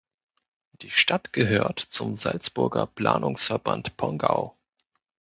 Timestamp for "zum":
1.79-2.15